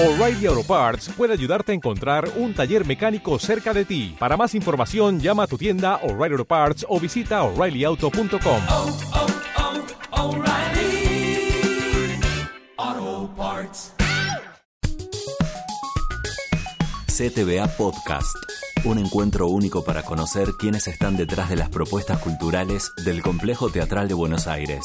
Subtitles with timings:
[0.00, 4.14] O'Reilly Auto Parts puede ayudarte a encontrar un taller mecánico cerca de ti.
[4.16, 8.62] Para más información, llama a tu tienda O'Reilly Auto Parts o visita oreillyauto.com.
[8.68, 8.96] oh,
[10.12, 11.50] oh, O'Reilly
[12.76, 13.92] Auto Parts.
[17.08, 18.36] CTBA Podcast,
[18.84, 24.06] un encuentro único para conocer quiénes están detrás de las propuestas culturales del Complejo Teatral
[24.06, 24.84] de Buenos Aires.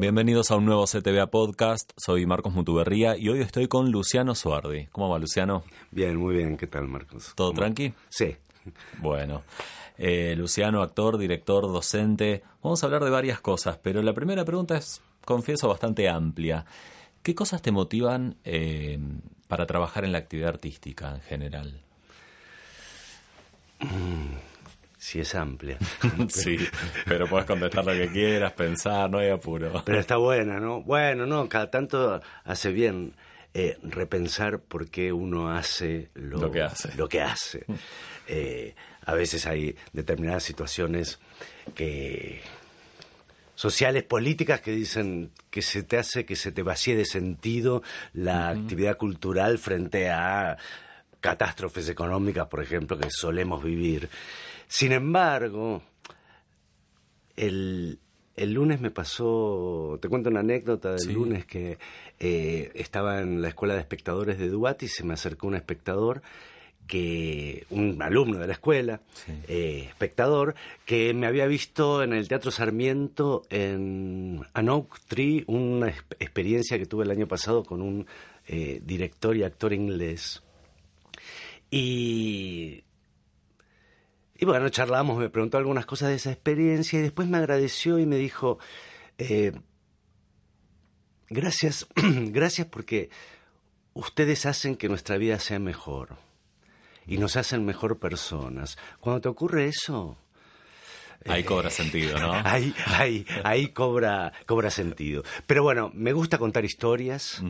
[0.00, 4.86] Bienvenidos a un nuevo CTBA Podcast, soy Marcos Mutuberría y hoy estoy con Luciano Suardi.
[4.86, 5.62] ¿Cómo va Luciano?
[5.90, 6.56] Bien, muy bien.
[6.56, 7.34] ¿Qué tal, Marcos?
[7.34, 7.60] ¿Todo ¿Cómo?
[7.60, 7.92] tranqui?
[8.08, 8.34] Sí.
[8.96, 9.42] Bueno,
[9.98, 14.78] eh, Luciano, actor, director, docente, vamos a hablar de varias cosas, pero la primera pregunta
[14.78, 16.64] es, confieso, bastante amplia.
[17.22, 18.98] ¿Qué cosas te motivan eh,
[19.48, 21.78] para trabajar en la actividad artística en general?
[25.00, 25.78] Sí, es amplia.
[26.28, 26.58] sí,
[27.06, 29.82] pero puedes contestar lo que quieras, pensar, no hay apuro.
[29.82, 30.82] Pero está buena, ¿no?
[30.82, 33.14] Bueno, no, cada tanto hace bien
[33.54, 36.94] eh, repensar por qué uno hace lo, Lo que hace.
[36.96, 37.64] lo que hace.
[38.28, 38.74] Eh,
[39.06, 41.18] a veces hay determinadas situaciones
[41.74, 42.42] que
[43.54, 48.50] sociales, políticas que dicen que se te hace que se te vacíe de sentido la
[48.50, 50.58] actividad cultural frente a
[51.20, 54.10] catástrofes económicas, por ejemplo, que solemos vivir.
[54.72, 55.82] Sin embargo,
[57.36, 57.98] el,
[58.36, 61.12] el lunes me pasó, te cuento una anécdota del Sí.
[61.12, 61.76] lunes que
[62.20, 66.22] eh, estaba en la escuela de espectadores de Duati y se me acercó un espectador
[66.86, 69.32] que un alumno de la escuela, Sí.
[69.48, 70.54] eh, espectador,
[70.86, 76.78] que me había visto en el Teatro Sarmiento en An Oak Tree, una ex- experiencia
[76.78, 78.06] que tuve el año pasado con un
[78.46, 80.42] eh, director y actor inglés.
[81.72, 82.82] Y
[84.40, 88.06] y bueno, charlamos, me preguntó algunas cosas de esa experiencia y después me agradeció y
[88.06, 88.58] me dijo,
[89.18, 89.52] eh,
[91.28, 93.10] gracias, gracias porque
[93.92, 96.16] ustedes hacen que nuestra vida sea mejor
[97.06, 98.78] y nos hacen mejor personas.
[98.98, 100.16] Cuando te ocurre eso,
[101.26, 102.32] Ahí cobra sentido, ¿no?
[102.44, 105.22] ahí, ahí, ahí cobra, cobra sentido.
[105.46, 107.42] Pero bueno, me gusta contar historias,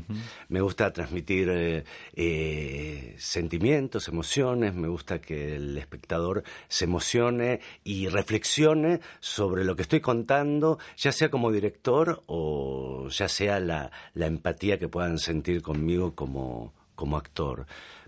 [0.48, 8.08] me gusta transmitir eh, eh, sentimientos, emociones, me gusta que el espectador se emocione y
[8.08, 14.26] reflexione sobre lo que estoy contando, ya sea como director o ya sea la, la
[14.26, 17.66] empatía que puedan sentir conmigo como, como actor.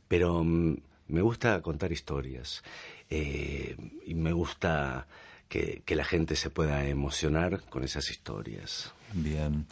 [0.08, 0.76] Pero mm,
[1.08, 2.62] me gusta contar historias
[3.10, 5.06] eh, y me gusta
[5.52, 8.90] que, que la gente se pueda emocionar con esas historias.
[9.12, 9.66] Bien.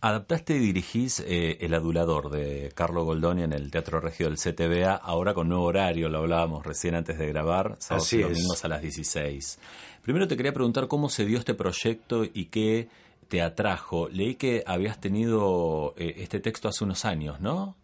[0.00, 4.94] Adaptaste y dirigís eh, El Adulador de Carlo Goldoni en el Teatro Regio del CTBA,
[4.94, 8.82] ahora con nuevo horario, lo hablábamos recién antes de grabar, sábados y domingos a las
[8.82, 9.58] 16.
[10.02, 12.88] Primero te quería preguntar cómo se dio este proyecto y qué
[13.26, 14.08] te atrajo.
[14.08, 17.74] Leí que habías tenido eh, este texto hace unos años, ¿no?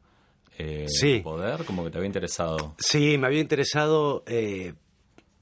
[0.59, 1.21] Eh, Sí.
[1.25, 2.77] Poder, como que te había interesado.
[2.79, 4.23] Sí, me había interesado.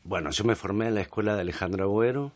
[0.05, 2.33] Bueno, yo me formé en la escuela de Alejandra Agüero.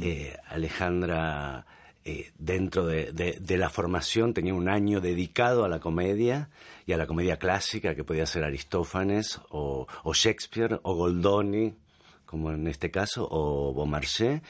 [0.00, 1.66] Eh, Alejandra,
[2.04, 6.48] eh, dentro de, de- de la formación, tenía un año dedicado a la comedia
[6.86, 11.74] y a la comedia clásica, que podía ser Aristófanes o, o Shakespeare o Goldoni,
[12.26, 14.40] como en este caso, o Beaumarchais.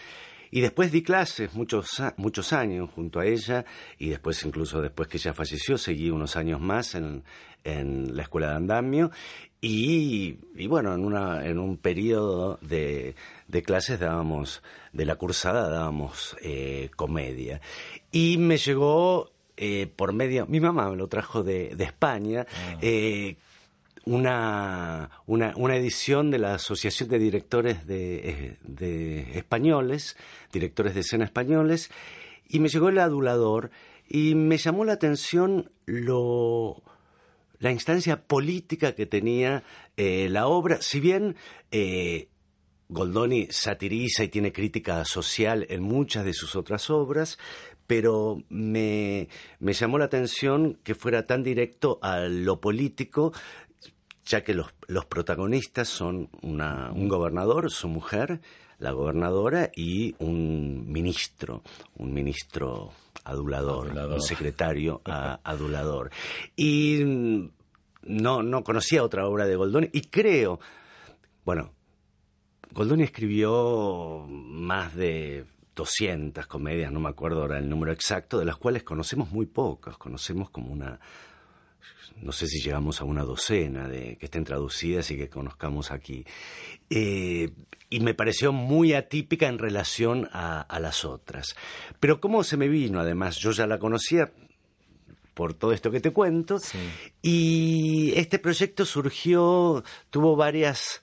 [0.51, 3.65] Y después di clases muchos, muchos años junto a ella
[3.99, 7.25] y después, incluso después que ella falleció, seguí unos años más en,
[7.65, 9.11] en la escuela de andamio.
[9.65, 13.15] Y, y bueno, en, una, en un periodo de,
[13.47, 14.61] de clases dábamos,
[14.93, 17.61] de la cursada dábamos eh, comedia.
[18.11, 22.45] Y me llegó eh, por medio, mi mamá me lo trajo de, de España,
[22.81, 23.37] eh,
[24.05, 30.17] una, una, una edición de la Asociación de Directores de, eh, de Españoles,
[30.53, 31.93] directores de escena españoles,
[32.49, 33.71] y me llegó el adulador
[34.09, 36.83] y me llamó la atención lo
[37.63, 39.63] la instancia política que tenía
[39.97, 41.37] eh, la obra, si bien
[41.71, 42.29] eh,
[42.89, 47.39] Goldoni satiriza y tiene crítica social en muchas de sus otras obras,
[47.87, 49.29] pero me,
[49.61, 53.33] llamó la atención que fuera tan directo a lo político,
[54.27, 58.41] ya que los, los protagonistas son una- un gobernador, su mujer,
[58.79, 61.63] la gobernadora, y un ministro,
[61.97, 62.91] un ministro
[63.25, 64.15] adulador, Adulador.
[64.15, 66.11] un secretario a- adulador.
[66.57, 67.51] Y mm,
[68.05, 70.59] no, no conocía otra obra de Goldoni, y creo,
[71.45, 71.73] bueno,
[72.73, 75.45] Goldoni escribió más de
[75.77, 79.97] 200 comedias, no me acuerdo ahora el número exacto, de las cuales conocemos muy pocas,
[79.99, 80.99] conocemos como una,
[82.21, 86.25] no sé si llegamos a una docena de que estén traducidas y que conozcamos aquí.
[86.91, 87.51] Eh,
[87.91, 91.57] y me pareció muy atípica en relación a, a las otras.
[92.01, 94.33] Pero cómo se me vino, además, yo ya la conocía
[95.35, 96.59] por todo esto que te cuento.
[97.21, 101.03] Y este proyecto surgió, tuvo varias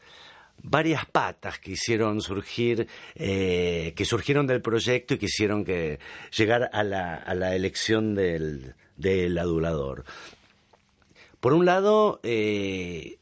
[0.62, 2.86] varias patas que hicieron surgir,
[3.16, 6.00] eh, que surgieron del proyecto y que hicieron que
[6.38, 10.04] llegar a la, a la elección del, del adulador.
[11.40, 13.20] Por un lado, eh,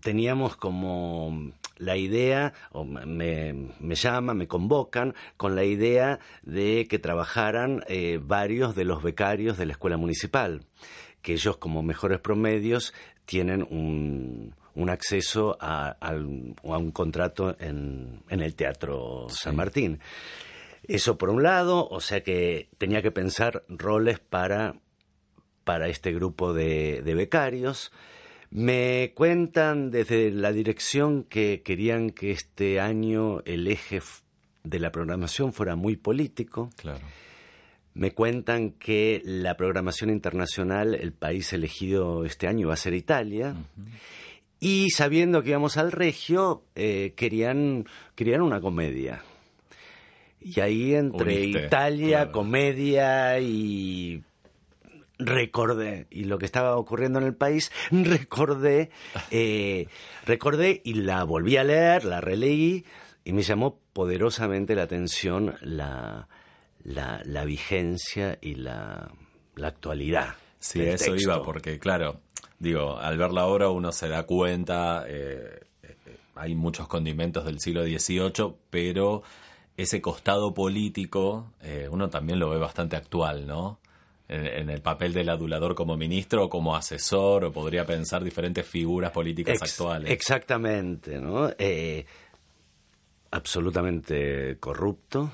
[0.00, 6.98] teníamos como la idea, o me, me llaman, me convocan, con la idea de que
[6.98, 10.64] trabajaran eh, varios de los becarios de la escuela municipal,
[11.22, 15.96] que ellos como mejores promedios tienen un, un acceso a,
[16.62, 20.00] un contrato en, en el Teatro San Martín.
[20.84, 24.76] Eso por un lado, o sea que tenía que pensar roles para,
[25.66, 27.90] para este grupo de, de becarios.
[28.50, 34.00] Me cuentan desde la dirección que querían que este año el eje
[34.62, 36.70] de la programación fuera muy político.
[36.76, 37.00] Claro.
[37.94, 43.56] Me cuentan que la programación internacional, el país elegido este año va a ser Italia.
[44.60, 49.24] Y sabiendo que íbamos al Regio, eh, querían, querían una comedia.
[50.40, 52.32] Y ahí entre Uniste, Italia, claro.
[52.32, 54.22] comedia y
[55.18, 58.90] recordé, y lo que estaba ocurriendo en el país, recordé,
[59.30, 59.88] eh,
[60.24, 62.84] recordé y la volví a leer, la releí,
[63.24, 66.28] y me llamó poderosamente la atención la,
[66.84, 69.10] la, la vigencia y la,
[69.56, 70.36] la actualidad.
[70.58, 71.16] Sí, eso texto.
[71.16, 72.20] iba, porque claro,
[72.58, 75.96] digo, al ver la obra uno se da cuenta, eh, eh,
[76.34, 79.22] hay muchos condimentos del siglo XVIII, pero
[79.76, 83.78] ese costado político eh, uno también lo ve bastante actual, ¿no?
[84.28, 88.66] En, en el papel del adulador como ministro o como asesor, o podría pensar diferentes
[88.66, 90.10] figuras políticas Ex- actuales.
[90.10, 91.50] Exactamente, ¿no?
[91.58, 92.04] Eh,
[93.30, 95.32] absolutamente corrupto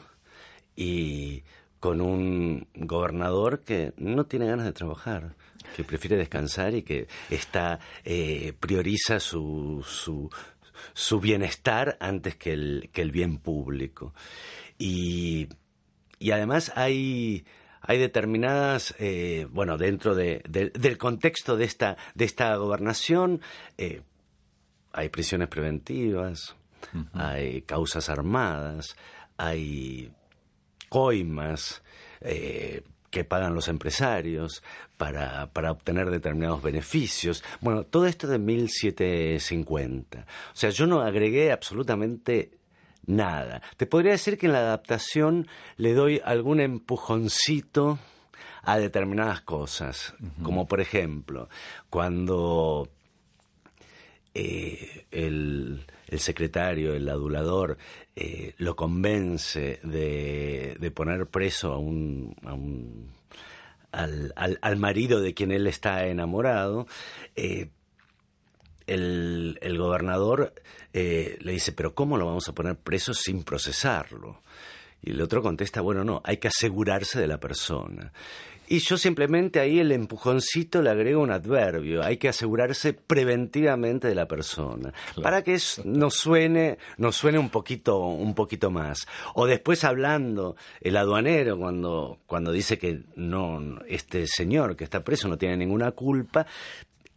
[0.76, 1.42] y
[1.80, 5.34] con un gobernador que no tiene ganas de trabajar,
[5.76, 10.30] que prefiere descansar y que está eh, prioriza su, su,
[10.92, 14.14] su bienestar antes que el, que el bien público.
[14.78, 15.48] Y,
[16.18, 17.44] y además hay,
[17.82, 23.40] hay determinadas, eh, bueno, dentro de- de- del contexto de esta, de esta gobernación,
[23.78, 24.02] eh,
[24.92, 26.56] hay prisiones preventivas,
[27.14, 28.96] hay causas armadas,
[29.36, 30.10] hay
[30.88, 31.82] coimas
[32.20, 34.62] eh, que pagan los empresarios
[34.96, 37.42] para, para obtener determinados beneficios.
[37.60, 40.20] Bueno, todo esto de 1750.
[40.20, 42.52] O sea, yo no agregué absolutamente
[43.06, 43.62] nada.
[43.76, 45.46] Te podría decir que en la adaptación
[45.76, 47.98] le doy algún empujoncito
[48.62, 51.48] a determinadas cosas, como por ejemplo,
[51.90, 52.88] cuando
[54.34, 57.76] eh, el, el secretario, el adulador,
[58.16, 63.10] eh, lo convence de, de poner preso a un, a un-
[63.90, 66.86] al, al- al marido de quien él está enamorado,
[67.36, 67.68] eh,
[68.86, 70.52] el, el gobernador
[70.92, 74.42] eh, le dice, pero ¿cómo lo vamos a poner preso sin procesarlo?
[75.02, 78.12] Y el otro contesta, bueno, no, hay que asegurarse de la persona.
[78.68, 84.14] Y yo simplemente ahí el empujoncito le agrego un adverbio, hay que asegurarse preventivamente de
[84.14, 89.06] la persona, para que nos suene, nos suene un poquito, un poquito más.
[89.34, 95.28] O después hablando, el aduanero cuando, cuando dice que no, este señor que está preso
[95.28, 96.46] no tiene ninguna culpa,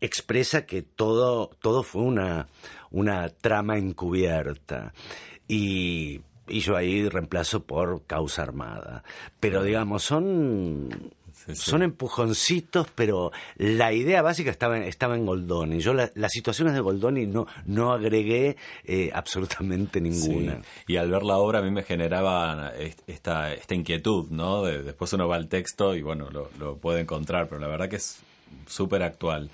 [0.01, 2.47] expresa que todo, todo fue una,
[2.91, 4.93] una trama encubierta.
[5.47, 9.03] Y, y yo ahí reemplazo por causa armada.
[9.39, 10.89] Pero digamos, son,
[11.33, 11.69] Sí, sí.
[11.69, 15.79] son empujoncitos, pero la idea básica estaba, en- estaba en Goldoni.
[15.79, 20.55] Yo la- las situaciones de Goldoni no, no agregué eh, absolutamente ninguna.
[20.61, 20.93] Sí.
[20.93, 24.63] Y al ver la obra a mí me generaba est- esta, esta inquietud, ¿no?
[24.63, 27.89] De- después uno va al texto y bueno, lo, lo puede encontrar, pero la verdad
[27.89, 28.17] que es
[28.65, 29.49] súper actual.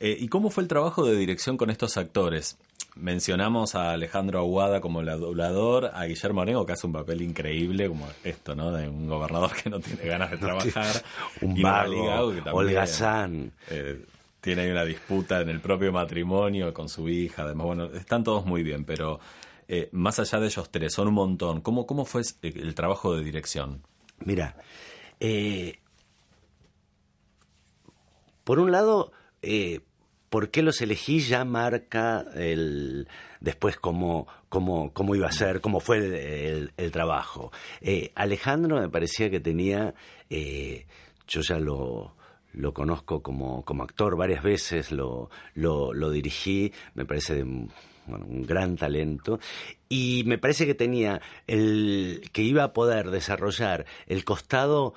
[0.00, 2.56] Eh, ¿Y cómo fue el trabajo de dirección con estos actores?
[2.94, 7.88] Mencionamos a Alejandro Aguada como el adulador, a Guillermo Arengo que hace un papel increíble,
[7.88, 8.72] como esto, ¿no?
[8.72, 11.02] De un gobernador que no tiene ganas de trabajar.
[11.42, 13.52] Un Y vago, que también, holgazán.
[13.70, 14.04] eh,
[14.40, 18.46] tiene ahí una disputa en el propio matrimonio con su hija, además, bueno, están todos
[18.46, 19.18] muy bien, pero
[19.68, 21.60] eh, más allá de ellos tres, son un montón.
[21.60, 23.82] ¿Cómo, cómo fue el trabajo de dirección?
[24.24, 24.56] Mira,
[25.20, 25.78] eh,
[28.44, 29.12] por un lado,
[29.42, 29.80] eh,
[30.30, 33.08] por qué los elegí ya marca el
[33.40, 35.98] después cómo, cómo, cómo iba a ser, cómo fue
[36.76, 37.52] el, trabajo.
[37.80, 39.94] Eh, Alejandro me parecía que tenía,
[40.30, 40.86] eh,
[41.26, 42.14] yo ya lo,
[42.52, 47.70] lo conozco como, como actor varias veces, lo, lo, dirigí, me parece de un
[48.46, 49.38] gran talento,
[49.88, 54.94] y me parece que tenía el que iba a poder desarrollar el costado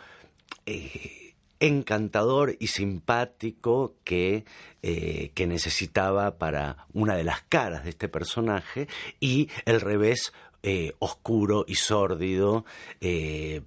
[0.65, 1.20] eh,
[1.61, 4.43] encantador y simpático que,
[4.83, 8.87] eh, que necesitaba para una de las caras de este personaje
[9.21, 12.65] y el revés eh, oscuro y sórdido.
[12.99, 13.61] eh,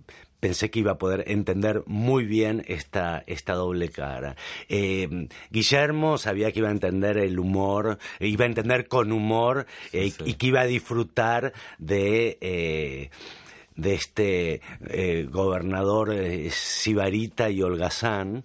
[0.44, 4.36] pensé que iba a poder entender muy bien esta, esta doble cara.
[4.68, 10.10] Eh, Guillermo sabía que iba a entender el humor, iba a entender con humor eh,
[10.10, 10.22] sí.
[10.26, 12.36] y que iba a disfrutar de...
[12.42, 13.10] eh,
[13.76, 18.44] de este eh, gobernador eh, Sibarita y Holgazán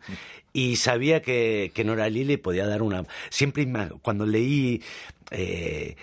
[0.53, 3.05] y sabía que, que Nora Lili podía dar una...
[3.29, 3.67] Siempre
[4.01, 4.81] cuando leí...
[5.31, 5.95] eh,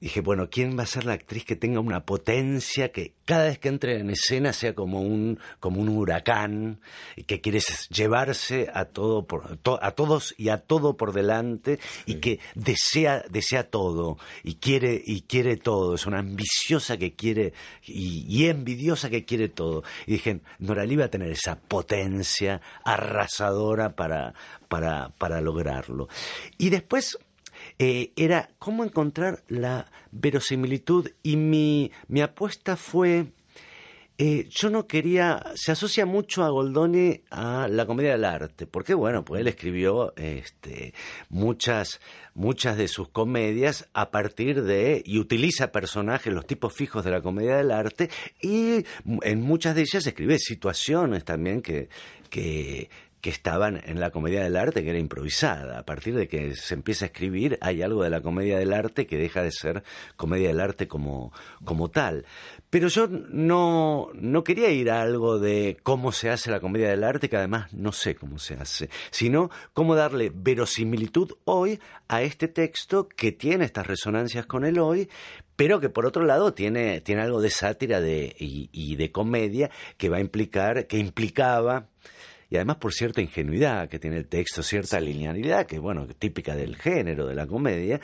[0.00, 3.58] dije, bueno, ¿quién va a ser la actriz que tenga una potencia que cada vez
[3.58, 6.80] que entre en escena sea como un, como un huracán
[7.16, 11.78] y que quiere llevarse a todo por, to- a todos y a todo por delante
[12.04, 17.54] y que desea, desea todo y quiere, y quiere todo, es una ambiciosa que quiere
[17.86, 19.84] y, y envidiosa que quiere todo.
[20.06, 24.34] Y dije, Noralí va a tener esa potencia arrasadora para,
[24.68, 26.08] para, para lograrlo.
[26.58, 27.18] Y después
[27.78, 31.10] eh, era cómo encontrar la verosimilitud.
[31.22, 33.26] Y mi, mi apuesta fue...
[34.16, 38.94] eh, yo no quería, se asocia mucho a Goldoni a la comedia del arte, porque
[38.94, 40.94] bueno, pues él escribió este,
[41.30, 42.00] muchas,
[42.32, 47.22] muchas de sus comedias a partir de, y utiliza personajes, los tipos fijos de la
[47.22, 48.08] comedia del arte,
[48.40, 48.84] y
[49.22, 51.88] en muchas de ellas escribe situaciones también que,
[52.30, 52.88] que,
[53.24, 55.78] que estaban en la comedia del arte, que era improvisada.
[55.78, 59.06] A partir de que se empieza a escribir, hay algo de la comedia del arte
[59.06, 59.82] que deja de ser
[60.14, 61.32] comedia del arte como,
[61.64, 62.26] como tal.
[62.68, 67.02] Pero yo no, no quería ir a algo de cómo se hace la comedia del
[67.02, 72.46] arte, que además no sé cómo se hace, sino cómo darle verosimilitud hoy a este
[72.46, 75.08] texto que tiene estas resonancias con el hoy,
[75.56, 79.70] pero que por otro lado tiene, tiene algo de sátira de, y, y de comedia
[79.96, 81.88] que va a implicar, que implicaba
[82.50, 86.76] y además por cierta ingenuidad que tiene el texto, cierta linealidad que, bueno, típica del
[86.76, 88.00] género de la comedia,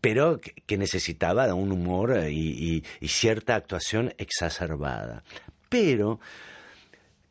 [0.00, 5.22] pero que, necesitaba de un humor eh, y, y- y cierta actuación exacerbada.
[5.68, 6.20] Pero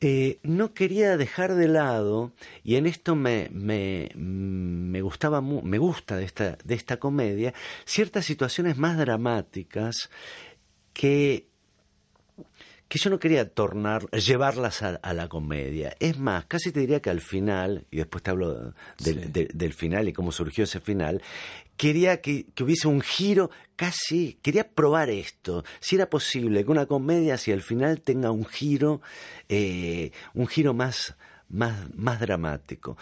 [0.01, 2.31] eh, no quería dejar de lado,
[2.63, 7.53] y en esto me, me, me gustaba me gusta de esta, de esta comedia,
[7.85, 10.09] ciertas situaciones más dramáticas
[10.93, 11.47] que
[12.89, 15.95] que yo no quería tornar, llevarlas a, a la comedia.
[15.99, 19.13] Es más, casi te diría que al final, y después te hablo del, Sí.
[19.31, 21.21] de- del final y cómo surgió ese final,
[21.77, 26.87] quería que, que hubiese un giro casi, quería probar esto, si era posible que una
[26.87, 29.01] comedia hacia el final tenga un giro,
[29.47, 31.15] eh, un giro más,
[31.47, 32.97] más, más dramático.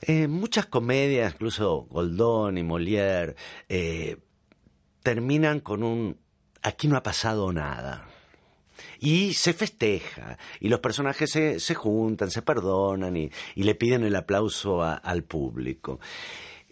[0.00, 3.34] Eh, muchas comedias, incluso Goldón y Molière,
[3.68, 4.16] eh,
[5.02, 6.16] terminan con un
[6.62, 8.07] aquí no ha pasado nada.
[9.00, 14.04] Y se festeja, y los personajes se, se juntan, se perdonan y, y le piden
[14.04, 16.00] el aplauso al público.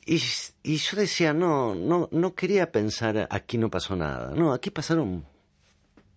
[0.05, 0.23] Y,
[0.63, 4.33] y yo decía, no, no, no quería pensar aquí no pasó nada.
[4.35, 5.25] No, aquí pasaron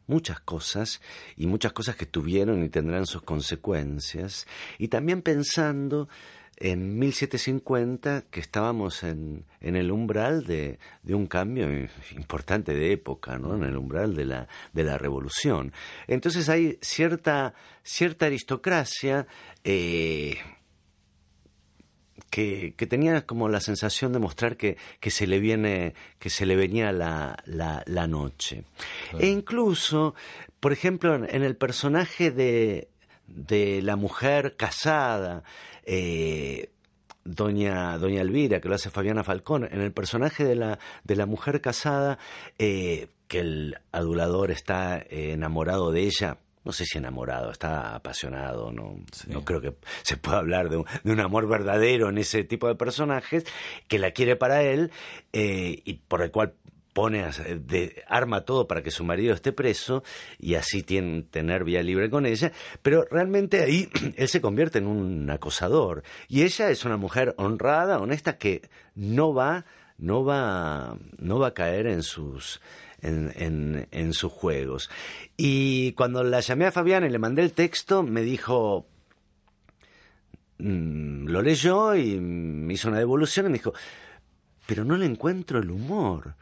[0.10, 1.02] muchas cosas
[1.38, 4.48] y muchas cosas que tuvieron y tendrán sus consecuencias.
[4.78, 6.10] Y también pensando
[6.60, 11.68] en 1750 que estábamos en, en el umbral de, de un cambio
[12.16, 13.56] importante de época, ¿no?
[13.56, 15.74] en el umbral de la, de la revolución.
[16.08, 19.28] Entonces hay cierta, cierta aristocracia
[19.64, 20.38] eh,
[22.30, 26.46] que, que tenía como la sensación de mostrar que, que se le viene, que se
[26.46, 28.64] le venía la, la, la noche.
[29.18, 30.14] E incluso,
[30.60, 32.90] por ejemplo, en, en el personaje de,
[33.28, 35.44] de la mujer casada,
[35.92, 36.70] eh,
[37.26, 41.26] Doña, Doña Elvira, que lo hace Fabiana Falcón, en el personaje de la, de la
[41.26, 42.20] mujer casada,
[42.60, 48.72] eh, que el adulador está eh, enamorado de ella, no sé si enamorado, está apasionado,
[48.72, 52.44] no, no creo que se pueda hablar de un, de un amor verdadero en ese
[52.44, 53.46] tipo de personajes,
[53.88, 54.92] que la quiere para él
[55.34, 56.54] eh, y por el cual
[56.94, 57.26] pone
[57.66, 60.04] de, arma todo para que su marido esté preso
[60.40, 64.88] y así tiene, tener vía libre con ella, pero realmente ahí él se convierte en
[64.88, 69.66] un acosador y ella es una mujer honrada, honesta que no va
[69.98, 72.62] no va no va a caer en sus
[73.02, 74.90] en, en, sus juegos.
[75.38, 78.88] Y cuando la llamé a Fabián y le mandé el texto, me dijo,
[80.58, 83.74] mm, lo leyó y me hizo una devolución y me dijo,
[84.66, 86.36] pero no le encuentro el humor.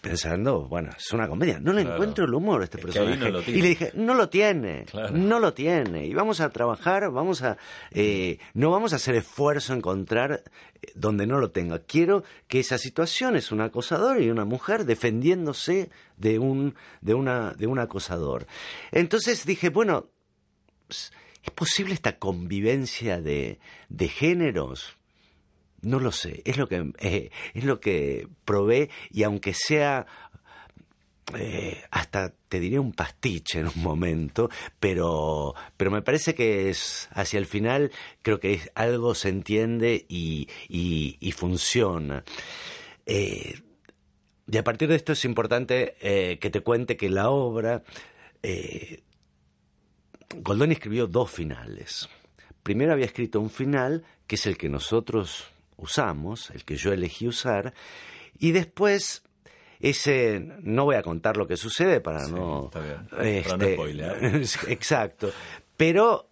[0.00, 1.96] Pensando, bueno, es una comedia, no le Claro.
[1.96, 3.30] encuentro el humor a este Es personaje.
[3.30, 5.16] no y le dije, no lo tiene, Claro.
[5.16, 6.04] no lo tiene.
[6.06, 7.56] Y vamos a trabajar, vamos a,
[7.90, 10.42] eh, no vamos a hacer esfuerzo en encontrar
[10.82, 11.78] eh, donde no lo tenga.
[11.78, 17.52] Quiero que esa situación es un acosador y una mujer defendiéndose de un, de una,
[17.54, 18.46] de un acosador.
[18.92, 20.08] Entonces dije, bueno,
[20.88, 23.58] ¿Es posible esta convivencia de,
[23.90, 24.96] de géneros?
[25.84, 30.06] No lo sé, es lo que, eh, es lo que probé y aunque sea
[31.36, 37.08] eh, hasta te diré un pastiche en un momento, pero, pero me parece que es
[37.12, 37.90] hacia el final
[38.22, 42.24] creo que algo se entiende y, y, funciona.
[43.06, 43.60] Eh,
[44.46, 45.94] y a partir de esto es importante
[46.38, 47.82] que te cuente que la obra,
[50.36, 52.08] Goldoni escribió dos finales.
[52.62, 57.26] Primero había escrito un final, que es el que nosotros usamos, el que yo elegí
[57.26, 57.74] usar,
[58.38, 59.22] y después
[59.80, 62.66] ese, no voy a contar lo que sucede para Sí, no...
[62.66, 63.06] está bien.
[63.08, 64.24] Para no este, spoilear.
[64.68, 65.32] exacto,
[65.76, 66.28] pero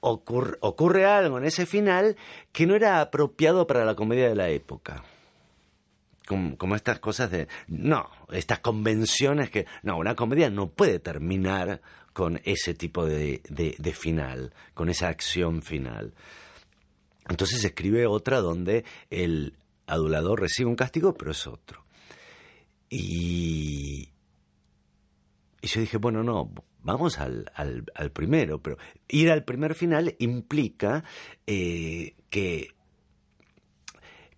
[0.00, 2.16] ocurre, ocurre algo en ese final
[2.52, 5.04] que no era apropiado para la comedia de la época
[6.26, 11.80] como, como estas cosas de, no, estas convenciones que, no, una comedia no puede terminar
[12.12, 16.12] con ese tipo de, de, de final, con esa acción final.
[17.28, 19.54] Entonces escribe otra donde el
[19.86, 21.84] adulador recibe un castigo, pero es otro.
[22.90, 24.08] Y,
[25.60, 26.52] y yo dije, bueno, no,
[26.82, 28.76] vamos al, al, al primero, pero
[29.08, 31.04] ir al primer final implica
[31.46, 32.68] eh, que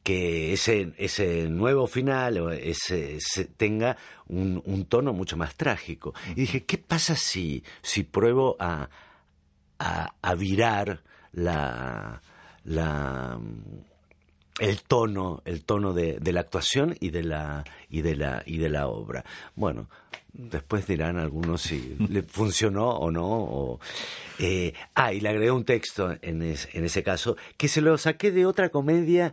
[0.04, 6.12] que ese, ese nuevo final o ese, ese tenga un, un, tono mucho más trágico.
[6.32, 8.90] Y dije, ¿qué pasa si, si pruebo a,
[9.78, 12.20] a, a virar la,
[12.64, 13.38] la,
[14.58, 18.58] el tono, el tono de, de, la actuación y de la, y de la, y
[18.58, 19.24] de la obra?
[19.56, 19.88] Bueno,
[20.34, 23.26] después dirán algunos si le funcionó o no.
[23.26, 23.80] O,
[24.38, 27.96] eh, ah, y le agregué un texto en, es, en, ese caso que se lo
[27.98, 29.32] saqué de otra comedia.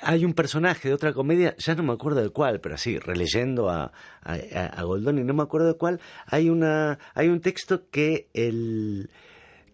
[0.00, 3.68] Hay un personaje de otra comedia, ya no me acuerdo de cuál, pero así, releyendo
[3.68, 8.28] a, a, a Goldoni, no me acuerdo de cuál, hay, una, hay un texto que
[8.34, 9.10] el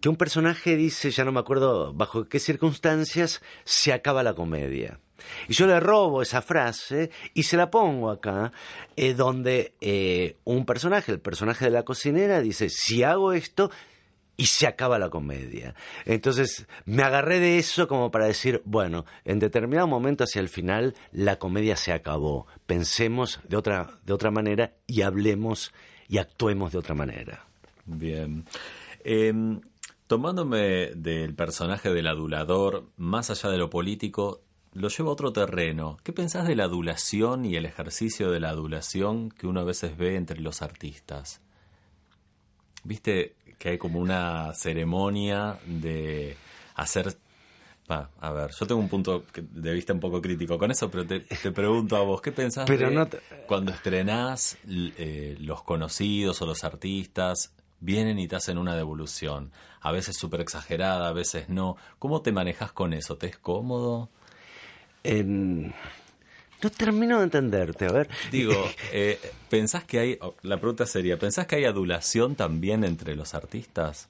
[0.00, 5.00] que un personaje dice, ya no me acuerdo bajo qué circunstancias, se acaba la comedia.
[5.49, 8.52] Y yo le robo esa frase y se la pongo acá,
[8.97, 13.71] eh, donde eh, un personaje, el personaje de la cocinera, dice, si hago esto,
[14.41, 15.75] y se acaba la comedia.
[16.04, 20.95] Entonces me agarré de eso como para decir, bueno, en determinado momento hacia el final
[21.11, 22.47] la comedia se acabó.
[22.65, 25.73] Pensemos de otra, de otra manera y hablemos
[26.08, 27.47] y actuemos de otra manera.
[27.84, 28.45] Bien.
[29.02, 29.32] Eh,
[30.08, 34.40] tomándome del personaje del adulador, más allá de lo político,
[34.73, 35.99] lo llevo a otro terreno.
[36.02, 39.97] ¿Qué pensás de la adulación y el ejercicio de la adulación que uno a veces
[39.97, 41.42] ve entre los artistas?
[42.84, 46.36] Viste que hay como una ceremonia de
[46.75, 47.16] hacer...
[47.90, 51.06] Ah, a ver, yo tengo un punto de vista un poco crítico con eso, pero
[51.06, 53.18] te, te pregunto a vos, ¿qué pensás pero de no te...
[53.47, 59.52] cuando estrenás eh, los conocidos o los artistas vienen y te hacen una devolución?
[59.80, 61.76] A veces súper exagerada, a veces no.
[61.99, 63.17] ¿Cómo te manejas con eso?
[63.17, 64.08] ¿Te es cómodo?
[65.04, 65.75] En...
[66.60, 68.08] No termino de entenderte, a ver.
[68.32, 68.52] Digo,
[68.93, 74.08] eh, ¿pensás que hay, la pregunta sería, ¿pensás que hay adulación también entre los artistas?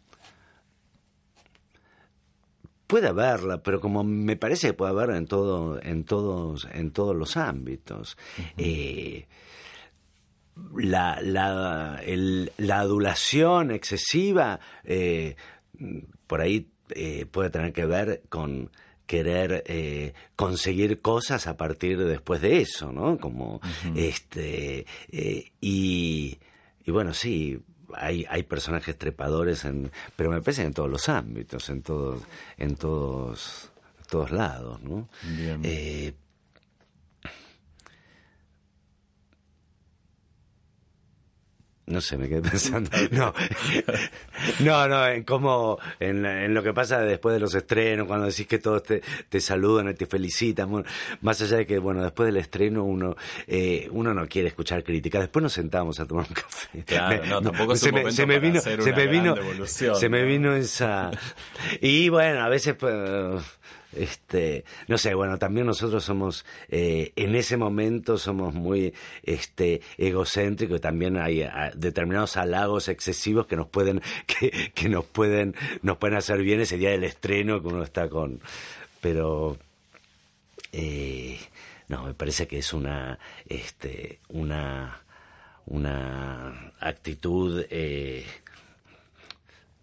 [2.86, 7.14] Puede haberla, pero como me parece que puede haber en todo, en todos, en todos
[7.14, 8.16] los ámbitos.
[8.38, 8.52] Uh -huh.
[8.56, 9.26] eh,
[10.76, 15.36] la, la, el, la, adulación excesiva eh,
[16.26, 18.70] por ahí eh, puede tener que ver con
[19.06, 23.18] querer eh, conseguir cosas a partir de después de eso, ¿no?
[23.18, 23.96] Como uh -huh.
[23.96, 24.86] este
[25.60, 26.38] y,
[26.84, 27.58] y bueno sí
[27.94, 32.22] hay, hay personajes trepadores en, pero me parece en todos los ámbitos, en todos,
[32.56, 33.70] en todos,
[34.08, 35.08] todos lados, ¿no?
[35.62, 36.12] Eh,
[41.88, 42.90] no sé, me quedé pensando.
[43.10, 43.32] No,
[44.60, 48.46] no, no en cómo, en, en, lo que pasa después de los estrenos, cuando decís
[48.46, 50.70] que todos te, te saludan y te felicitan.
[50.70, 50.88] Bueno,
[51.22, 55.22] más allá de que, bueno, después del estreno uno, eh, uno no quiere escuchar críticas.
[55.22, 56.84] Después nos sentamos a tomar un café.
[56.84, 61.10] Claro, no, tampoco se, me, se me vino, se me vino, se me vino esa.
[61.80, 62.74] Y bueno, a veces.
[62.74, 62.94] Pues,
[63.92, 70.80] este no sé bueno también nosotros somos eh, en ese momento somos muy este egocéntricos
[70.80, 76.42] también hay determinados halagos excesivos que nos pueden que, que nos pueden nos pueden hacer
[76.42, 78.40] bien ese día del estreno que uno está con
[79.00, 79.56] pero
[80.72, 81.38] eh,
[81.88, 85.02] no me parece que es una este una
[85.64, 88.26] una actitud eh,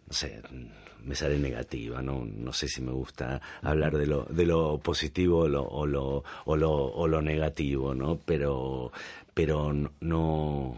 [0.08, 0.42] no sé
[1.06, 5.40] me sale negativa, no, no sé si me gusta hablar de lo, de lo positivo
[5.40, 8.18] o lo, o lo, o lo, o lo negativo, ¿no?
[8.26, 8.92] Pero,
[9.34, 10.78] pero no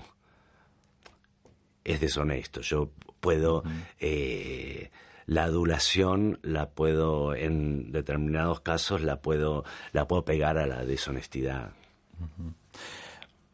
[1.84, 2.62] es deshonesto.
[2.62, 3.64] Yo puedo
[4.00, 4.92] eh,
[5.28, 11.72] la adulación la puedo, en determinados casos, la puedo, la puedo pegar a la deshonestidad.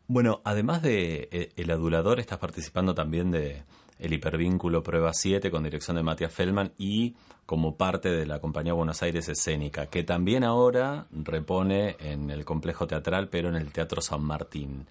[0.08, 3.64] Bueno, además de eh, El Adulador, estás participando también de
[4.04, 8.74] El Hipervínculo Prueba 7 con dirección de Matías Feldman y como parte de la compañía
[8.74, 14.02] Buenos Aires Escénica, que también ahora repone en el complejo teatral, pero en el Teatro
[14.02, 14.88] San Martín.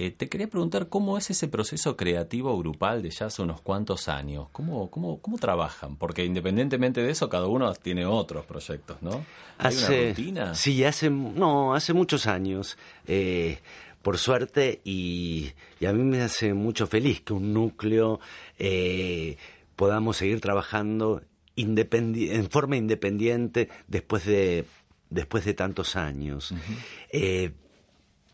[0.00, 4.08] Eh, te quería preguntar cómo es ese proceso creativo grupal de ya hace unos cuantos
[4.08, 4.46] años.
[4.52, 5.96] ¿Cómo, cómo, cómo trabajan?
[5.96, 9.24] Porque independientemente de eso, cada uno tiene otros proyectos, ¿no?
[9.58, 10.54] ¿Hay hace, una rutina?
[10.54, 12.78] Sí, hace, no, hace muchos años.
[13.08, 13.58] Eh,
[14.08, 18.20] por suerte, y, y, a mí me hace mucho feliz que un núcleo
[18.58, 19.36] eh,
[19.76, 21.20] podamos seguir trabajando
[21.56, 24.64] en forma independiente después de,
[25.10, 26.52] después de tantos años.
[26.52, 26.78] Uh -huh.
[27.12, 27.50] eh,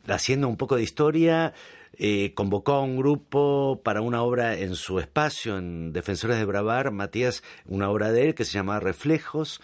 [0.06, 1.54] haciendo un poco de historia,
[1.98, 6.92] eh, convocó a un grupo para una obra en su espacio, en Defensores de Bravar,
[6.92, 9.60] Matías, una obra de él que se llamaba Reflejos.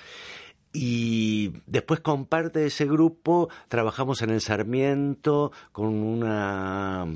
[0.72, 7.06] Y después con parte de ese grupo trabajamos en el Sarmiento con una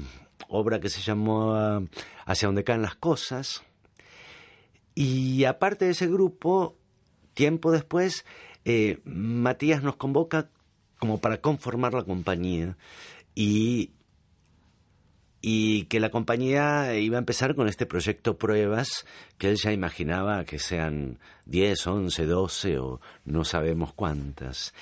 [0.49, 1.55] obra que se llamó
[2.27, 3.63] Hacia donde caen las cosas.
[4.95, 6.77] Y aparte de ese grupo,
[7.35, 8.25] tiempo después,
[8.65, 10.49] eh, Matías nos convoca
[10.99, 12.77] como para conformar la compañía
[13.35, 13.91] y,
[15.47, 19.05] y que la compañía iba a empezar con este proyecto pruebas
[19.37, 24.73] que él ya imaginaba que sean 10, 11, 12 o no sabemos cuántas.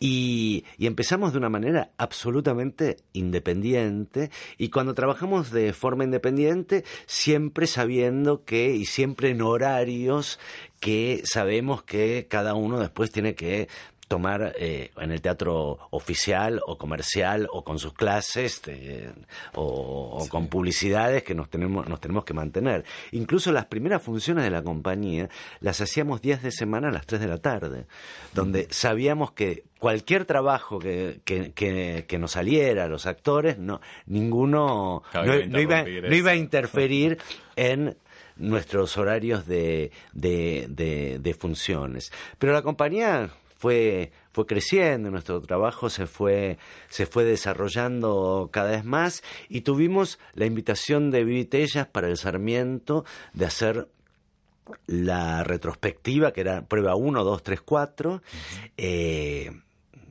[0.00, 7.68] Y, y, empezamos de una manera absolutamente independiente y cuando trabajamos de forma independiente siempre
[7.68, 10.40] sabiendo que y siempre en horarios
[10.80, 13.68] que sabemos que cada uno después tiene que
[14.10, 19.12] tomar eh, en el teatro oficial o comercial o con sus clases eh,
[19.54, 20.28] o, o sí.
[20.28, 22.84] con publicidades que nos tenemos, nos tenemos que mantener.
[23.12, 25.28] Incluso las primeras funciones de la compañía
[25.60, 27.86] las hacíamos días de semana a las 3 de la tarde,
[28.34, 35.04] donde sabíamos que cualquier trabajo que, que, que, que nos saliera, los actores, no, ninguno
[35.14, 37.18] no, no, iba, no iba a interferir
[37.54, 37.96] en
[38.36, 42.12] nuestros horarios de, de, de, de, funciones.
[42.38, 46.56] Pero la compañía fue, fue creciendo, nuestro trabajo se fue,
[46.88, 53.04] se fue desarrollando cada vez más y tuvimos la invitación de Vivitellas para el Sarmiento
[53.34, 53.88] de hacer
[54.86, 58.22] la retrospectiva, que era prueba 1, 2, 3, 4,
[58.78, 59.50] eh,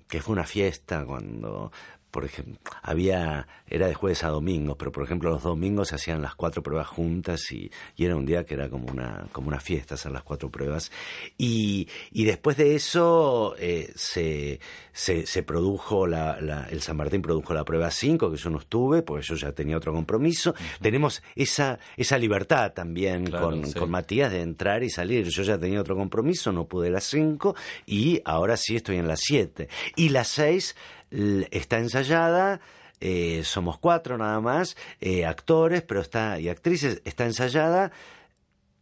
[0.07, 1.71] que fue una fiesta cuando
[2.11, 6.21] por ejemplo, había, era de jueves a domingo, pero por ejemplo los domingos se hacían
[6.21, 9.59] las cuatro pruebas juntas y, y, era un día que era como una, como una
[9.59, 10.91] fiesta hacer las cuatro pruebas.
[11.37, 14.59] Y, y después de eso eh, se,
[14.91, 18.59] se, se, produjo, la, la, el San Martín produjo la prueba 5, que yo no
[18.59, 20.51] estuve, porque yo ya tenía otro compromiso.
[20.51, 20.79] Uh -huh.
[20.81, 23.73] Tenemos esa, esa libertad también claro, con, sí.
[23.77, 25.27] con Matías de entrar y salir.
[25.27, 29.19] Yo ya tenía otro compromiso, no pude las 5 y ahora sí estoy en las
[29.21, 29.69] 7.
[29.95, 30.75] Y las 6
[31.11, 32.59] está ensayada,
[32.99, 37.91] eh, somos cuatro nada más, eh, actores pero está, y actrices, está ensayada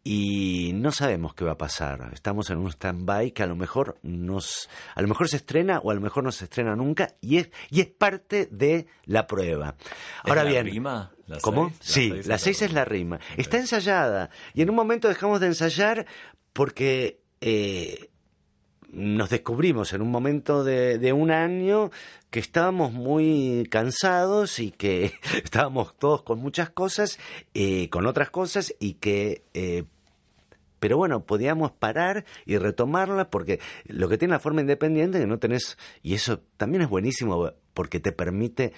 [0.10, 2.12] y no sabemos qué va a pasar.
[2.14, 5.92] Estamos en un stand-by que a lo mejor nos, a lo mejor se estrena o
[5.92, 9.76] a lo mejor no se estrena nunca y es, y es parte de la prueba.
[10.24, 11.12] Ahora ¿Es bien, la rima?
[11.28, 11.74] ¿La ¿cómo?
[11.82, 11.94] Seis?
[11.94, 13.20] Sí, la la seis es la rima.
[13.36, 16.06] Está ensayada y en un momento dejamos de ensayar
[16.54, 18.10] porque eh,
[18.92, 21.92] nos descubrimos en un momento de, de, un año
[22.30, 27.20] que estábamos muy cansados y que estábamos todos con muchas cosas,
[27.54, 29.44] eh, con otras cosas y que...
[29.54, 29.84] Eh,
[30.80, 35.40] pero bueno, podíamos parar y retomarla porque lo que tiene la forma independiente que no
[35.40, 38.74] tenés, y eso también es buenísimo porque te permite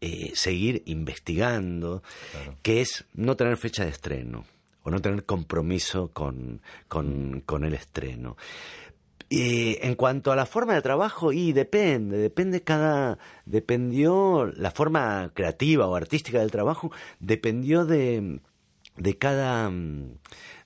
[0.00, 2.58] eh, seguir investigando, claro.
[2.62, 4.44] que es no tener fecha de estreno
[4.84, 8.36] o no tener compromiso con, con, con el estreno.
[9.30, 15.32] Eh, en cuanto a la forma de trabajo, y depende, depende cada, dependió la forma
[15.34, 18.40] creativa o artística del trabajo, dependió de,
[18.96, 19.72] de cada,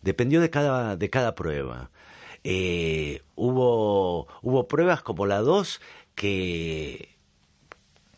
[0.03, 1.91] dependió de cada, de cada prueba.
[2.45, 5.81] Eh, hubo, hubo pruebas como la 2
[6.15, 7.17] que,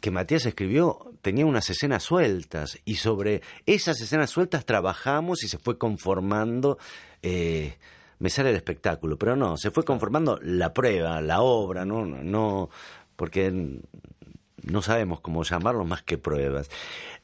[0.01, 5.59] que Matías escribió, tenía unas escenas sueltas y sobre esas escenas sueltas trabajamos y se
[5.59, 6.79] fue conformando
[7.23, 7.77] eh,
[8.21, 12.71] me sale el espectáculo, pero no, se fue conformando la prueba, la obra, no, no,
[13.17, 13.81] porque
[14.63, 16.71] no sabemos cómo llamarlo más que pruebas.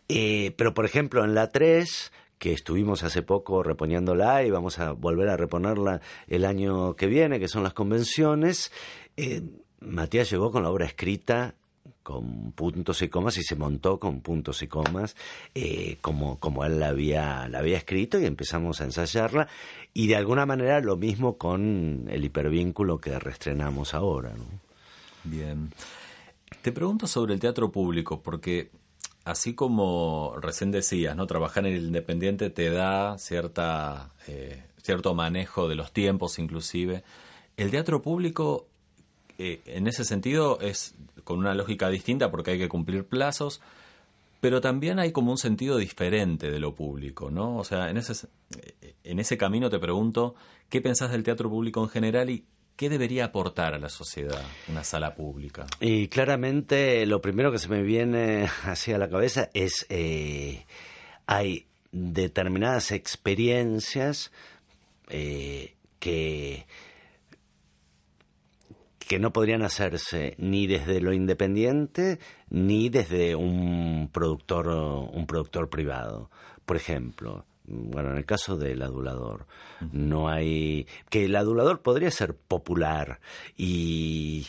[0.08, 4.92] Eh, pero por ejemplo en la 3, que estuvimos hace poco reponiéndola y vamos a
[4.92, 8.72] volver a reponerla el año que viene, que son las convenciones,
[9.16, 9.42] eh,
[9.80, 11.54] Matías llegó con la obra escrita
[12.02, 15.16] con puntos y comas y se montó con puntos y comas
[15.54, 19.48] eh, como, como él la había, la había escrito y empezamos a ensayarla
[19.92, 24.30] y de alguna manera lo mismo con el hipervínculo que reestrenamos ahora.
[24.30, 24.44] ¿no?
[25.24, 25.70] Bien.
[26.62, 28.70] Te pregunto sobre el teatro público porque
[29.24, 31.26] así como recién decías, ¿no?
[31.26, 37.02] Trabajar en el independiente te da cierta, eh, cierto manejo de los tiempos inclusive.
[37.56, 38.68] El teatro público
[39.38, 40.94] eh, en ese sentido es
[41.24, 43.60] con una lógica distinta porque hay que cumplir plazos,
[44.40, 47.56] pero también hay como un sentido diferente de lo público, ¿no?
[47.56, 48.28] O sea, en ese,
[49.02, 50.34] en ese camino te pregunto,
[50.68, 52.44] ¿qué pensás del teatro público en general y
[52.76, 55.66] qué debería aportar a la sociedad una sala pública?
[55.80, 60.64] Y claramente lo primero que se me viene hacia la cabeza es, eh,
[61.26, 64.30] hay determinadas experiencias
[65.08, 66.66] eh, que
[69.08, 72.18] que no podrían hacerse ni desde lo independiente
[72.50, 76.30] ni desde un productor un productor privado.
[76.64, 79.46] Por ejemplo, bueno, en el caso del adulador,
[79.92, 83.20] no hay que el adulador podría ser popular
[83.56, 84.46] y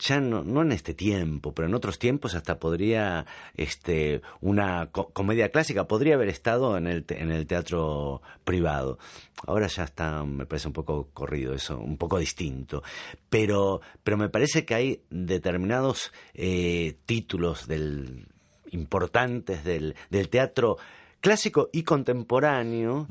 [0.00, 5.50] ya no, no en este tiempo, pero en otros tiempos hasta podría, este, una comedia
[5.50, 8.98] clásica podría haber estado en el, en el teatro privado.
[9.46, 12.82] Ahora ya está, me parece un poco corrido eso, un poco distinto.
[13.28, 18.26] Pero, pero me parece que hay determinados eh, títulos del,
[18.70, 20.78] importantes del, del teatro
[21.20, 23.06] clásico y contemporáneo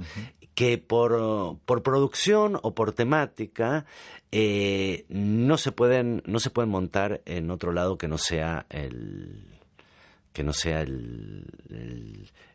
[0.60, 3.86] que por, por, producción o por temática
[4.30, 9.58] eh, no se pueden no se pueden montar en otro lado que no sea el
[10.34, 11.46] que no sea el,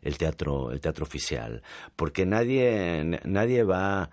[0.03, 1.63] el, teatro el teatro oficial
[1.95, 4.11] porque nadie nadie va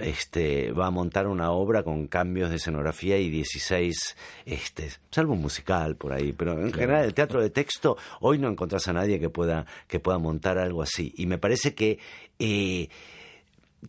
[0.00, 5.42] este, va a montar una obra con cambios de escenografía y 16, este, salvo un
[5.42, 9.20] musical por ahí, pero en general el teatro de texto, hoy no encontrás a nadie
[9.20, 11.12] que pueda, que pueda montar algo así.
[11.18, 11.98] Y me parece que,
[12.38, 12.88] eh,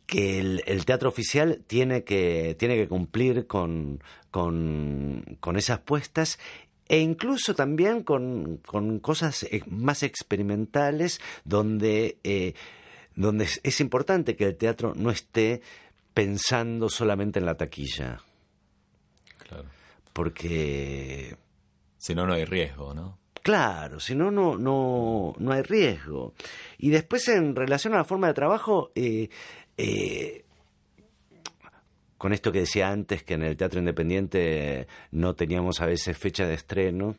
[0.05, 6.39] que el, teatro oficial tiene que, tiene que cumplir con, con, con esas puestas
[6.87, 12.53] e incluso también con, con cosas eh, más experimentales donde, eh,
[13.15, 15.61] donde es importante que el teatro no esté
[16.13, 18.19] pensando solamente en la taquilla.
[19.37, 19.65] Claro.
[20.11, 21.37] Porque...
[21.97, 23.17] Si no, no hay riesgo, ¿no?
[23.43, 26.33] Claro, si no, no, no, no hay riesgo.
[26.77, 29.29] Y después en relación a la forma de trabajo, eh,
[29.77, 30.45] eh,
[32.17, 36.47] con esto que decía antes, que en el teatro independiente no teníamos a veces fecha
[36.47, 37.17] de estreno,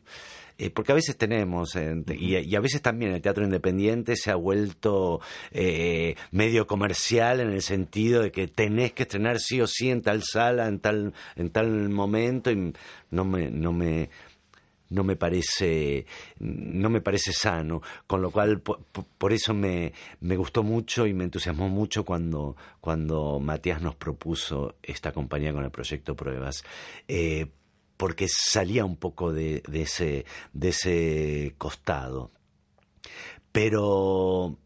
[0.57, 5.19] eh, porque a veces tenemos, y, a veces también el teatro independiente se ha vuelto
[5.51, 10.01] eh, medio comercial en el sentido de que tenés que estrenar sí o sí en
[10.01, 12.73] tal sala, en tal, en tal momento, y
[13.11, 14.09] no me, no me,
[14.89, 16.05] no me parece
[16.39, 21.23] no me parece sano con lo cual por, eso me, me, gustó mucho y me
[21.23, 26.63] entusiasmó mucho cuando cuando Matías nos propuso esta compañía con el proyecto pruebas
[27.07, 27.47] eh,
[27.97, 32.31] porque salía un poco de, ese, de ese costado.
[33.51, 34.57] Pero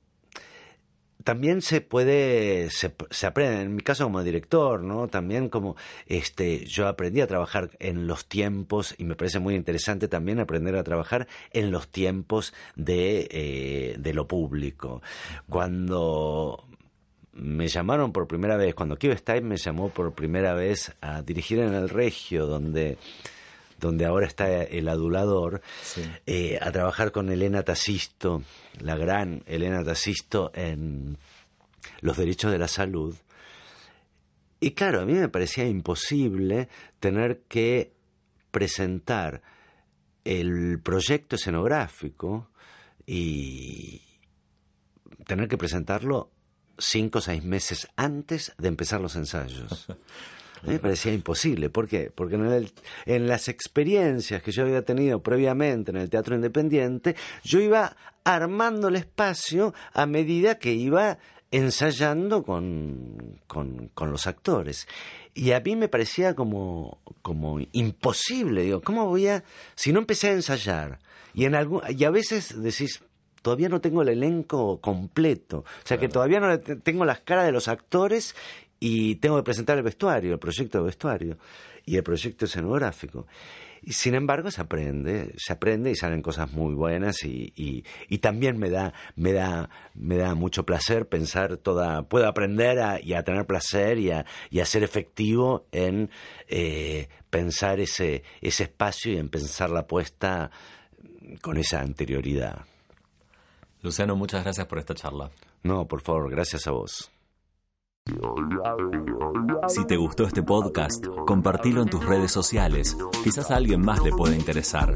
[1.23, 5.07] también se puede, se, aprende, en mi caso como director, ¿no?
[5.09, 5.75] También como,
[6.07, 10.75] este, yo aprendí a trabajar en los tiempos y me parece muy interesante también aprender
[10.75, 15.01] a trabajar en los tiempos de, eh, de lo público.
[15.49, 16.63] Cuando
[17.33, 21.59] me llamaron por primera vez, cuando Kiva Stein me llamó por primera vez a dirigir
[21.59, 22.97] en el Regio, donde,
[23.79, 25.61] donde ahora está el adulador,
[26.25, 28.43] eh, a trabajar con Elena Tacisto,
[28.79, 31.17] la gran Elena Tacisto en
[32.01, 33.15] los derechos de la salud.
[34.59, 36.67] Y claro, a mí me parecía imposible
[36.99, 37.93] tener que
[38.51, 39.41] presentar
[40.25, 42.49] el proyecto escenográfico
[43.05, 44.01] y
[45.25, 46.31] tener que presentarlo
[46.77, 49.87] cinco o seis meses antes de empezar los ensayos.
[50.61, 51.69] A mí me parecía imposible.
[51.69, 52.11] ¿Por qué?
[52.13, 52.69] Porque en,
[53.05, 58.89] en, las experiencias que yo había tenido previamente en el teatro independiente, yo iba armando
[58.89, 61.17] el espacio a medida que iba
[61.51, 64.87] ensayando con, con, con los actores.
[65.33, 68.63] Y a mí me parecía como, como imposible.
[68.63, 69.43] Digo, ¿cómo voy a...?
[69.75, 70.99] Si no empecé a ensayar,
[71.33, 73.01] y, en algún, y a veces decís,
[73.41, 75.59] todavía no tengo el elenco completo.
[75.59, 78.35] O sea que todavía no tengo las caras de los actores
[78.79, 81.37] y tengo que presentar el vestuario, el proyecto de vestuario
[81.85, 83.27] y el proyecto escenográfico.
[83.81, 88.17] Y sin embargo se aprende, se aprende y salen cosas muy buenas y, y, y
[88.17, 93.13] también me da, me da, me da mucho placer pensar toda, puedo aprender a, y
[93.13, 96.09] a tener placer y a, y a ser efectivo en
[96.49, 100.51] eh, pensar ese, ese espacio y en pensar la puesta
[101.41, 102.65] con esa anterioridad.
[103.81, 105.31] Luciano, muchas gracias por esta charla.
[105.63, 107.11] No, por favor, gracias a vos.
[109.67, 112.95] Si te gustó este podcast, compartilo en tus redes sociales.
[113.23, 114.93] Quizás a alguien más le pueda interesar.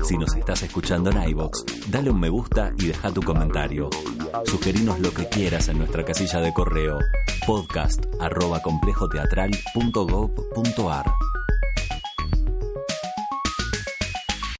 [0.03, 3.89] Si nos estás escuchando en iBox, dale un me gusta y deja tu comentario.
[4.45, 6.99] Sugerinos lo que quieras en nuestra casilla de correo
[7.45, 11.05] podcast arroba complejoteatral.gov.ar.